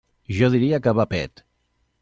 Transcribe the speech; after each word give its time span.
Jo 0.37 0.49
diria 0.55 0.79
que 0.87 0.95
va 1.01 1.07
pet. 1.13 1.45